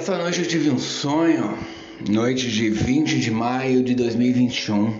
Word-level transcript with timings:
Essa 0.00 0.16
noite 0.16 0.40
eu 0.40 0.48
tive 0.48 0.70
um 0.70 0.78
sonho, 0.78 1.58
noite 2.08 2.50
de 2.50 2.70
20 2.70 3.20
de 3.20 3.30
maio 3.30 3.84
de 3.84 3.94
2021. 3.94 4.94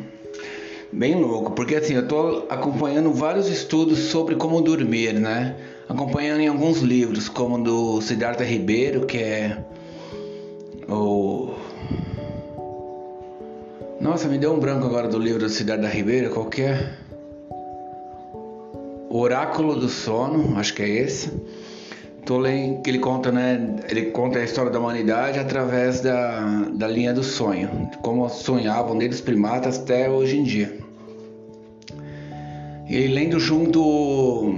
Bem 0.93 1.15
louco, 1.15 1.53
porque 1.53 1.75
assim, 1.75 1.95
eu 1.95 2.07
tô 2.07 2.45
acompanhando 2.51 3.11
vários 3.11 3.49
estudos 3.49 3.99
sobre 3.99 4.35
como 4.35 4.61
dormir, 4.61 5.15
né? 5.15 5.57
Acompanhando 5.89 6.43
em 6.43 6.49
alguns 6.49 6.83
livros, 6.83 7.31
como 7.31 7.57
do 7.65 8.03
Siddhartha 8.03 8.45
Ribeiro, 8.45 9.07
que 9.07 9.17
é 9.17 9.65
o 10.87 11.55
Nossa, 13.99 14.29
me 14.29 14.37
deu 14.37 14.53
um 14.53 14.61
branco 14.61 14.85
agora 14.85 15.09
do 15.09 15.19
livro 15.19 15.41
do 15.41 15.49
Siddhartha 15.49 15.89
Ribeiro, 15.89 16.29
qual 16.29 16.45
que 16.45 16.61
é? 16.61 16.93
Oráculo 19.09 19.77
do 19.77 19.89
Sono, 19.89 20.59
acho 20.59 20.75
que 20.75 20.83
é 20.83 20.89
esse 20.91 21.31
Tolkien 22.31 22.81
que 22.81 22.89
ele 22.89 23.01
conta, 23.01 23.33
né? 23.33 23.75
Ele 23.89 24.07
conta 24.07 24.39
a 24.39 24.45
história 24.45 24.71
da 24.71 24.79
humanidade 24.79 25.41
através 25.41 26.01
da, 26.01 26.69
da 26.73 26.87
linha 26.87 27.13
do 27.13 27.25
sonho, 27.25 27.91
como 28.03 28.29
sonhavam 28.29 28.97
desde 28.97 29.17
os 29.17 29.21
primatas 29.21 29.81
até 29.81 30.09
hoje 30.09 30.39
em 30.39 30.45
dia. 30.45 30.79
E 32.89 33.09
lendo 33.09 33.41
junto 33.41 34.55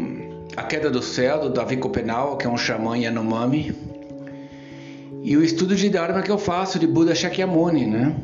A 0.54 0.62
Queda 0.64 0.90
do 0.90 1.00
Céu, 1.00 1.40
do 1.40 1.48
Davi 1.48 1.78
Copenau, 1.78 2.36
que 2.36 2.46
é 2.46 2.50
um 2.50 2.58
xamã 2.58 2.98
Yanomami, 2.98 3.74
e 5.22 5.34
o 5.34 5.42
estudo 5.42 5.74
de 5.74 5.88
Dharma 5.88 6.20
que 6.20 6.30
eu 6.30 6.38
faço 6.38 6.78
de 6.78 6.86
Buda 6.86 7.14
Shakyamuni, 7.14 7.86
né? 7.86 8.14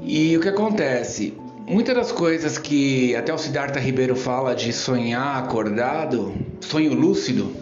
E 0.00 0.36
o 0.36 0.40
que 0.40 0.48
acontece? 0.48 1.34
Muitas 1.66 1.96
das 1.96 2.12
coisas 2.12 2.56
que 2.56 3.16
até 3.16 3.34
o 3.34 3.38
Siddhartha 3.38 3.80
Ribeiro 3.80 4.14
fala 4.14 4.54
de 4.54 4.72
sonhar 4.72 5.42
acordado, 5.42 6.32
sonho 6.60 6.92
lúcido, 6.92 7.61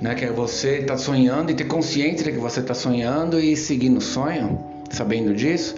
né? 0.00 0.14
Que 0.14 0.24
é 0.24 0.30
você 0.30 0.78
estar 0.78 0.94
tá 0.94 0.98
sonhando 0.98 1.50
e 1.50 1.54
ter 1.54 1.64
consciência 1.64 2.24
de 2.24 2.32
que 2.32 2.38
você 2.38 2.60
está 2.60 2.74
sonhando 2.74 3.40
e 3.40 3.56
seguir 3.56 3.88
no 3.88 4.00
sonho, 4.00 4.58
sabendo 4.90 5.34
disso. 5.34 5.76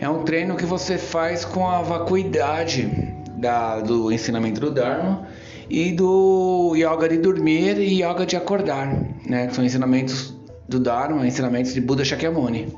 É 0.00 0.08
um 0.08 0.22
treino 0.22 0.56
que 0.56 0.64
você 0.64 0.96
faz 0.96 1.44
com 1.44 1.66
a 1.68 1.82
vacuidade 1.82 2.88
da, 3.36 3.80
do 3.80 4.12
ensinamento 4.12 4.60
do 4.60 4.70
Dharma 4.70 5.26
e 5.68 5.92
do 5.92 6.74
yoga 6.76 7.08
de 7.08 7.18
dormir 7.18 7.78
e 7.78 8.02
yoga 8.02 8.24
de 8.24 8.36
acordar, 8.36 8.94
né? 9.26 9.48
Que 9.48 9.54
são 9.54 9.64
ensinamentos 9.64 10.34
do 10.68 10.78
Dharma, 10.78 11.26
ensinamentos 11.26 11.74
de 11.74 11.80
Buda 11.80 12.04
Shakyamuni. 12.04 12.68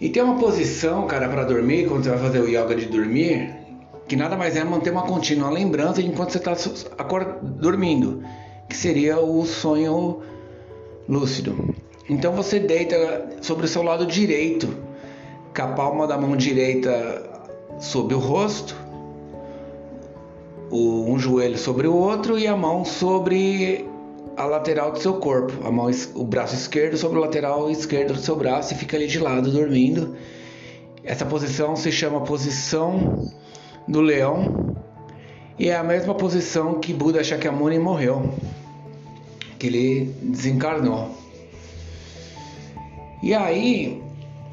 E 0.00 0.08
tem 0.08 0.20
uma 0.22 0.36
posição, 0.36 1.06
cara, 1.06 1.28
para 1.28 1.44
dormir, 1.44 1.86
quando 1.86 2.02
você 2.02 2.10
vai 2.10 2.18
fazer 2.18 2.40
o 2.40 2.48
yoga 2.48 2.74
de 2.74 2.86
dormir, 2.86 3.54
que 4.08 4.16
nada 4.16 4.36
mais 4.36 4.56
é 4.56 4.64
manter 4.64 4.90
uma 4.90 5.02
contínua 5.02 5.48
lembrança 5.48 6.02
enquanto 6.02 6.32
você 6.32 6.38
está 6.38 7.06
dormindo 7.60 8.22
que 8.72 8.78
seria 8.78 9.20
o 9.20 9.44
sonho 9.44 10.20
lúcido. 11.06 11.74
Então 12.08 12.32
você 12.32 12.58
deita 12.58 13.36
sobre 13.42 13.66
o 13.66 13.68
seu 13.68 13.82
lado 13.82 14.06
direito, 14.06 14.66
com 15.54 15.62
a 15.62 15.66
palma 15.68 16.06
da 16.06 16.16
mão 16.16 16.34
direita 16.34 17.22
sobre 17.78 18.14
o 18.14 18.18
rosto, 18.18 18.74
um 20.70 21.18
joelho 21.18 21.58
sobre 21.58 21.86
o 21.86 21.94
outro 21.94 22.38
e 22.38 22.46
a 22.46 22.56
mão 22.56 22.82
sobre 22.82 23.86
a 24.38 24.46
lateral 24.46 24.90
do 24.90 24.98
seu 24.98 25.14
corpo, 25.14 25.52
a 25.66 25.70
mão, 25.70 25.90
o 26.14 26.24
braço 26.24 26.54
esquerdo 26.54 26.96
sobre 26.96 27.18
o 27.18 27.20
lateral 27.20 27.70
esquerdo 27.70 28.14
do 28.14 28.20
seu 28.20 28.36
braço 28.36 28.72
e 28.72 28.76
fica 28.78 28.96
ali 28.96 29.06
de 29.06 29.18
lado 29.18 29.50
dormindo. 29.50 30.16
Essa 31.04 31.26
posição 31.26 31.76
se 31.76 31.92
chama 31.92 32.22
posição 32.22 33.30
do 33.86 34.00
leão 34.00 34.74
e 35.58 35.68
é 35.68 35.76
a 35.76 35.82
mesma 35.82 36.14
posição 36.14 36.80
que 36.80 36.94
Buda 36.94 37.22
Shakyamuni 37.22 37.78
morreu 37.78 38.32
que 39.62 39.68
ele 39.68 40.12
desencarnou. 40.20 41.16
E 43.22 43.32
aí 43.32 44.02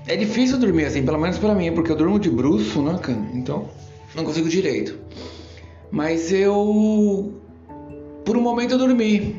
é 0.05 0.15
difícil 0.15 0.59
dormir 0.59 0.85
assim, 0.85 1.03
pelo 1.03 1.17
menos 1.17 1.39
para 1.39 1.55
mim, 1.55 1.73
porque 1.73 1.91
eu 1.91 1.95
durmo 1.95 2.19
de 2.19 2.29
bruxo, 2.29 2.79
né, 2.83 2.95
cara? 3.01 3.17
Então 3.33 3.65
não 4.13 4.23
consigo 4.23 4.47
direito. 4.47 4.99
Mas 5.89 6.31
eu 6.31 7.33
por 8.23 8.37
um 8.37 8.41
momento 8.41 8.73
eu 8.73 8.77
dormi. 8.77 9.35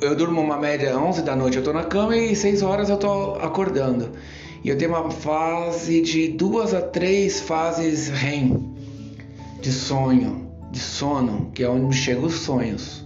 Eu 0.00 0.14
durmo 0.14 0.40
uma 0.40 0.56
média 0.56 0.96
11 0.96 1.22
da 1.22 1.34
noite, 1.34 1.56
eu 1.56 1.64
tô 1.64 1.72
na 1.72 1.82
cama 1.82 2.16
e 2.16 2.36
6 2.36 2.62
horas 2.62 2.88
eu 2.88 2.98
tô 2.98 3.32
acordando. 3.40 4.10
E 4.62 4.68
eu 4.68 4.78
tenho 4.78 4.92
uma 4.92 5.10
fase 5.10 6.00
de 6.02 6.28
duas 6.28 6.72
a 6.72 6.80
três 6.80 7.40
fases 7.40 8.10
REM 8.10 8.76
de 9.60 9.72
sonho, 9.72 10.48
de 10.70 10.78
sono, 10.78 11.50
que 11.52 11.64
é 11.64 11.68
onde 11.68 11.96
chegam 11.96 12.26
os 12.26 12.34
sonhos. 12.34 13.05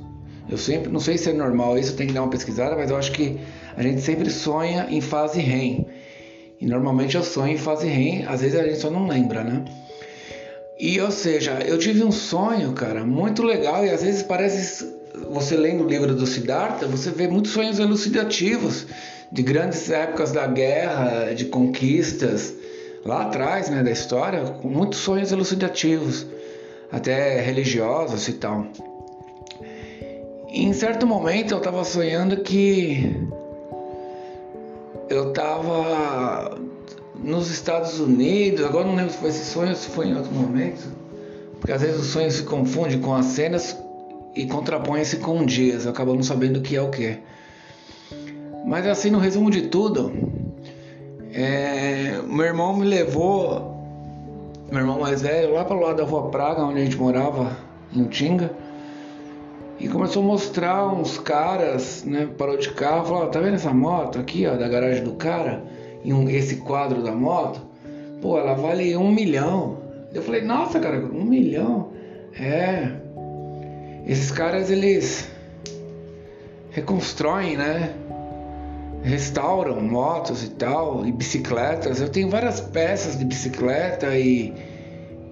Eu 0.50 0.58
sempre, 0.58 0.90
não 0.90 0.98
sei 0.98 1.16
se 1.16 1.30
é 1.30 1.32
normal 1.32 1.78
isso, 1.78 1.94
tem 1.94 2.08
que 2.08 2.12
dar 2.12 2.22
uma 2.22 2.30
pesquisada, 2.30 2.74
mas 2.74 2.90
eu 2.90 2.96
acho 2.96 3.12
que 3.12 3.38
a 3.76 3.82
gente 3.82 4.00
sempre 4.00 4.28
sonha 4.30 4.88
em 4.90 5.00
fase 5.00 5.40
REM. 5.40 5.86
E 6.60 6.66
normalmente 6.66 7.16
eu 7.16 7.22
sonho 7.22 7.54
em 7.54 7.58
fase 7.58 7.86
REM, 7.86 8.26
às 8.26 8.40
vezes 8.40 8.58
a 8.58 8.64
gente 8.64 8.78
só 8.78 8.90
não 8.90 9.06
lembra, 9.06 9.44
né? 9.44 9.64
E 10.78 11.00
ou 11.00 11.10
seja, 11.12 11.60
eu 11.64 11.78
tive 11.78 12.02
um 12.02 12.10
sonho, 12.10 12.72
cara, 12.72 13.04
muito 13.04 13.44
legal 13.44 13.84
e 13.86 13.90
às 13.90 14.02
vezes 14.02 14.24
parece 14.24 14.92
você 15.30 15.56
lendo 15.56 15.84
o 15.84 15.88
livro 15.88 16.14
do 16.14 16.26
Siddhartha, 16.26 16.86
você 16.86 17.10
vê 17.10 17.28
muitos 17.28 17.52
sonhos 17.52 17.78
elucidativos 17.78 18.86
de 19.30 19.42
grandes 19.42 19.88
épocas 19.88 20.32
da 20.32 20.48
guerra, 20.48 21.32
de 21.32 21.44
conquistas 21.44 22.52
lá 23.04 23.22
atrás, 23.22 23.70
né, 23.70 23.84
da 23.84 23.90
história, 23.90 24.40
com 24.40 24.68
muitos 24.68 24.98
sonhos 24.98 25.30
elucidativos, 25.30 26.26
até 26.90 27.40
religiosos 27.40 28.26
e 28.26 28.32
tal 28.32 28.66
em 30.52 30.72
certo 30.72 31.06
momento 31.06 31.52
eu 31.52 31.58
estava 31.58 31.84
sonhando 31.84 32.38
que 32.38 33.28
eu 35.08 35.28
estava 35.28 36.58
nos 37.14 37.50
Estados 37.50 38.00
Unidos, 38.00 38.64
agora 38.64 38.86
não 38.86 38.96
lembro 38.96 39.12
se 39.12 39.18
foi 39.18 39.28
esse 39.28 39.44
sonho 39.44 39.70
ou 39.70 39.76
se 39.76 39.88
foi 39.88 40.06
em 40.06 40.16
outro 40.16 40.32
momento, 40.32 40.88
porque 41.58 41.72
às 41.72 41.82
vezes 41.82 42.00
o 42.00 42.04
sonho 42.04 42.30
se 42.30 42.42
confunde 42.42 42.98
com 42.98 43.14
as 43.14 43.26
cenas 43.26 43.76
e 44.34 44.46
contrapõe-se 44.46 45.18
com 45.18 45.44
dias, 45.44 45.84
eu 45.84 45.90
acabo 45.90 46.14
não 46.14 46.22
sabendo 46.22 46.58
o 46.58 46.62
que 46.62 46.76
é 46.76 46.82
o 46.82 46.90
que. 46.90 47.18
Mas 48.64 48.86
assim, 48.86 49.10
no 49.10 49.18
resumo 49.18 49.50
de 49.50 49.62
tudo, 49.62 50.12
é, 51.32 52.20
meu 52.26 52.46
irmão 52.46 52.76
me 52.76 52.86
levou, 52.86 53.76
meu 54.70 54.80
irmão 54.80 55.00
mais 55.00 55.22
velho, 55.22 55.54
lá 55.54 55.64
para 55.64 55.76
o 55.76 55.80
lado 55.80 55.96
da 55.96 56.04
Rua 56.04 56.30
Praga, 56.30 56.62
onde 56.62 56.80
a 56.80 56.84
gente 56.84 56.96
morava, 56.96 57.56
em 57.94 58.02
Utinga, 58.02 58.50
e 59.80 59.88
começou 59.88 60.22
a 60.22 60.26
mostrar 60.26 60.86
uns 60.92 61.18
caras, 61.18 62.04
né? 62.04 62.28
Parou 62.36 62.58
de 62.58 62.70
carro, 62.70 63.06
falou: 63.06 63.28
tá 63.28 63.40
vendo 63.40 63.54
essa 63.54 63.72
moto 63.72 64.18
aqui, 64.18 64.46
ó, 64.46 64.54
da 64.54 64.68
garagem 64.68 65.02
do 65.02 65.14
cara? 65.14 65.64
E 66.04 66.12
um, 66.12 66.28
esse 66.28 66.56
quadro 66.56 67.02
da 67.02 67.12
moto? 67.12 67.62
Pô, 68.20 68.38
ela 68.38 68.52
vale 68.52 68.94
um 68.94 69.10
milhão. 69.10 69.78
Eu 70.12 70.20
falei: 70.22 70.42
nossa, 70.42 70.78
cara, 70.78 70.98
um 70.98 71.24
milhão? 71.24 71.92
É. 72.38 72.90
Esses 74.06 74.30
caras, 74.30 74.70
eles 74.70 75.30
reconstroem, 76.70 77.56
né? 77.56 77.94
Restauram 79.02 79.80
motos 79.80 80.44
e 80.44 80.50
tal, 80.50 81.06
e 81.06 81.12
bicicletas. 81.12 82.02
Eu 82.02 82.10
tenho 82.10 82.28
várias 82.28 82.60
peças 82.60 83.18
de 83.18 83.24
bicicleta 83.24 84.14
e 84.14 84.52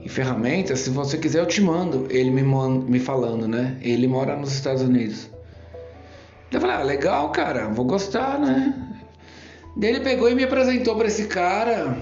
e 0.08 0.10
ferramentas, 0.10 0.80
se 0.80 0.88
você 0.88 1.19
quiser 1.19 1.41
eu 1.41 1.46
te 1.46 1.60
mando. 1.60 2.06
Ele 2.08 2.30
me, 2.30 2.42
me 2.42 2.98
falando, 2.98 3.46
né? 3.46 3.76
Ele 3.82 4.08
mora 4.08 4.34
nos 4.34 4.52
Estados 4.52 4.80
Unidos. 4.80 5.28
Eu 6.50 6.62
falei, 6.62 6.76
ah, 6.76 6.82
legal, 6.82 7.30
cara, 7.30 7.69
vou 7.69 7.84
gostar, 7.84 8.38
né? 8.38 8.74
Daí 9.76 9.91
ele 9.91 10.00
pegou 10.00 10.30
e 10.30 10.34
me 10.34 10.42
apresentou 10.42 10.97
para 10.97 11.08
esse 11.08 11.26
cara 11.26 11.98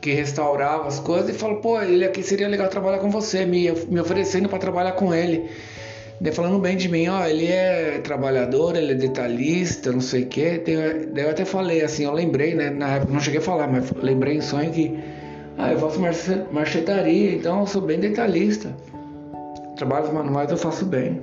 que 0.00 0.12
restaurava 0.12 0.86
as 0.86 1.00
coisas 1.00 1.30
e 1.30 1.32
falou, 1.32 1.56
pô, 1.56 1.82
ele 1.82 2.04
aqui 2.04 2.22
seria 2.22 2.46
legal 2.46 2.68
trabalhar 2.68 2.98
com 2.98 3.10
você, 3.10 3.44
me, 3.44 3.68
me 3.88 3.98
oferecendo 3.98 4.48
para 4.48 4.60
trabalhar 4.60 4.92
com 4.92 5.12
ele. 5.12 5.50
Daí 6.20 6.32
falando 6.32 6.60
bem 6.60 6.76
de 6.76 6.88
mim, 6.88 7.08
ó, 7.08 7.26
ele 7.26 7.48
é 7.48 7.98
trabalhador, 7.98 8.76
ele 8.76 8.92
é 8.92 8.94
detalhista, 8.94 9.90
não 9.90 10.00
sei 10.00 10.22
o 10.22 10.26
quê. 10.26 10.62
Daí 11.12 11.24
eu 11.24 11.30
até 11.30 11.44
falei 11.44 11.82
assim, 11.82 12.04
eu 12.04 12.12
lembrei, 12.12 12.54
né? 12.54 12.70
Na 12.70 12.94
época 12.94 13.12
não 13.12 13.20
cheguei 13.20 13.40
a 13.40 13.42
falar, 13.42 13.66
mas 13.66 13.90
lembrei 14.00 14.36
em 14.36 14.40
sonho 14.40 14.70
que 14.70 15.17
ah, 15.58 15.72
eu 15.72 15.78
faço 15.80 16.00
marchetaria, 16.52 17.34
então 17.34 17.60
eu 17.60 17.66
sou 17.66 17.82
bem 17.82 17.98
detalhista. 17.98 18.72
Trabalhos 19.76 20.12
manuais 20.12 20.52
eu 20.52 20.56
faço 20.56 20.86
bem. 20.86 21.20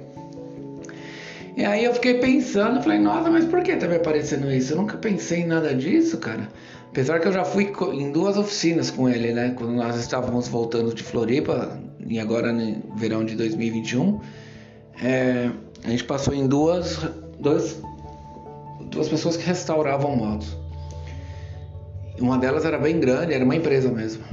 E 1.56 1.64
aí 1.64 1.86
eu 1.86 1.94
fiquei 1.94 2.16
pensando, 2.16 2.84
falei, 2.84 3.00
nossa, 3.00 3.30
mas 3.32 3.46
por 3.46 3.64
que 3.64 3.74
tá 3.78 3.88
me 3.88 3.96
aparecendo 3.96 4.52
isso? 4.52 4.74
Eu 4.74 4.78
nunca 4.78 4.98
pensei 4.98 5.40
em 5.40 5.48
nada 5.48 5.74
disso, 5.74 6.18
cara. 6.18 6.50
Apesar 6.90 7.22
que 7.22 7.30
eu 7.30 7.32
já 7.32 7.46
fui 7.46 7.72
em 7.94 8.12
duas 8.12 8.38
oficinas 8.38 8.92
com 8.92 9.08
ele, 9.08 9.32
né? 9.32 9.54
Quando 9.58 9.72
nós 9.72 9.96
estávamos 9.96 10.50
voltando 10.50 10.94
de 10.94 11.02
Floripa, 11.02 11.80
e 12.06 12.20
agora 12.20 12.52
no 12.52 12.82
verão 12.98 13.24
de 13.24 13.36
2021, 13.38 14.20
é, 15.02 15.50
a 15.86 15.90
gente 15.90 16.04
passou 16.04 16.34
em 16.34 16.46
duas, 16.46 17.00
duas, 17.40 17.82
duas 18.92 19.08
pessoas 19.08 19.38
que 19.38 19.46
restauravam 19.46 20.14
motos. 20.14 20.65
Uma 22.20 22.38
delas 22.38 22.66
era 22.66 22.78
bem 22.78 23.00
grande, 23.00 23.34
era 23.34 23.44
uma 23.44 23.56
empresa 23.56 23.92
mesmo. 23.92 24.24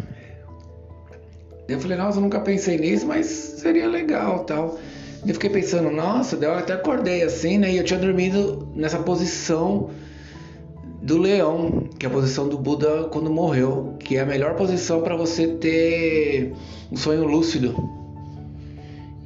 Eu 1.69 1.81
falei, 1.81 1.97
nossa, 1.97 2.19
eu 2.19 2.23
nunca 2.23 2.41
pensei 2.41 2.79
nisso, 2.79 3.07
mas 3.07 3.27
seria 3.27 3.89
legal 3.89 4.45
tal. 4.45 4.79
Eu 5.27 5.35
fiquei 5.35 5.51
pensando, 5.51 5.91
nossa, 5.91 6.37
eu 6.37 6.55
até 6.55 6.73
acordei 6.73 7.23
assim, 7.23 7.59
né? 7.59 7.73
E 7.73 7.79
eu 7.79 7.85
tinha 7.85 7.99
dormido 7.99 8.69
nessa 8.75 8.99
posição 8.99 9.91
do 11.01 11.19
leão, 11.19 11.89
que 11.99 12.07
é 12.07 12.09
a 12.09 12.13
posição 12.13 12.49
do 12.49 12.59
Buda 12.59 13.05
quando 13.05 13.31
morreu, 13.31 13.97
que 13.99 14.17
é 14.17 14.21
a 14.21 14.27
melhor 14.27 14.55
posição 14.55 15.03
para 15.03 15.17
você 15.17 15.49
ter 15.49 16.53
um 16.91 16.97
sonho 16.97 17.25
lúcido. 17.25 17.75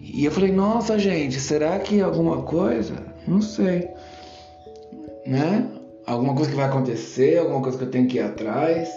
E 0.00 0.24
eu 0.24 0.30
falei, 0.30 0.52
nossa 0.52 0.98
gente, 0.98 1.38
será 1.38 1.78
que 1.78 2.00
alguma 2.00 2.42
coisa? 2.42 2.94
Não 3.26 3.42
sei. 3.42 3.88
Né? 5.26 5.66
Alguma 6.06 6.34
coisa 6.34 6.50
que 6.50 6.56
vai 6.56 6.66
acontecer, 6.66 7.38
alguma 7.38 7.60
coisa 7.60 7.76
que 7.76 7.84
eu 7.84 7.90
tenho 7.90 8.06
que 8.06 8.18
ir 8.18 8.20
atrás. 8.20 8.88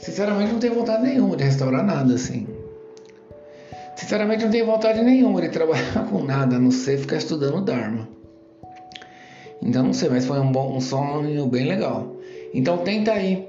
Sinceramente 0.00 0.52
não 0.52 0.60
tenho 0.60 0.74
vontade 0.74 1.02
nenhuma 1.02 1.36
de 1.36 1.44
restaurar 1.44 1.84
nada 1.84 2.14
assim. 2.14 2.46
Sinceramente 3.94 4.44
não 4.44 4.50
tenho 4.50 4.64
vontade 4.64 5.02
nenhuma 5.02 5.42
de 5.42 5.48
trabalhar 5.50 6.06
com 6.08 6.22
nada, 6.22 6.56
a 6.56 6.58
não 6.58 6.70
ser 6.70 6.98
ficar 6.98 7.16
estudando 7.16 7.60
Dharma. 7.60 8.08
Então 9.60 9.82
não 9.82 9.92
sei, 9.92 10.08
mas 10.08 10.24
foi 10.24 10.38
um 10.38 10.52
bom 10.52 10.76
um 10.76 10.80
sonho 10.80 11.46
bem 11.46 11.66
legal. 11.66 12.16
Então 12.54 12.78
tenta 12.78 13.12
aí 13.12 13.46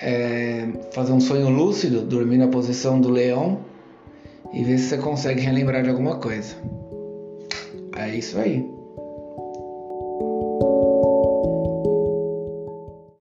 é, 0.00 0.66
fazer 0.92 1.12
um 1.12 1.20
sonho 1.20 1.50
lúcido, 1.50 2.00
dormir 2.02 2.38
na 2.38 2.48
posição 2.48 3.00
do 3.00 3.10
leão 3.10 3.60
e 4.52 4.64
ver 4.64 4.78
se 4.78 4.88
você 4.88 4.98
consegue 4.98 5.40
relembrar 5.40 5.82
de 5.82 5.90
alguma 5.90 6.16
coisa. 6.16 6.56
É 7.96 8.08
isso 8.14 8.38
aí. 8.38 8.71